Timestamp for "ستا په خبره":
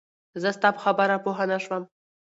0.57-1.15